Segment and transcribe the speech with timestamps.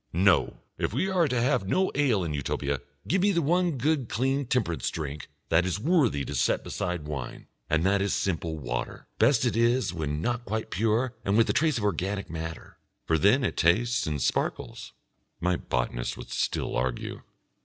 [0.13, 0.61] No!
[0.79, 3.77] If we are to have no ale in Utopia, give me the one
[4.07, 9.05] clean temperance drink that is worthy to set beside wine, and that is simple water.
[9.19, 13.19] Best it is when not quite pure and with a trace of organic matter, for
[13.19, 14.91] then it tastes and sparkles....
[15.39, 17.21] My botanist would still argue.